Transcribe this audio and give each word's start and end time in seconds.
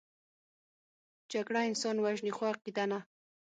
جګړه 1.31 1.59
انسان 1.69 1.95
وژني، 1.99 2.31
خو 2.37 2.43
عقیده 2.51 2.85
نه 2.91 2.99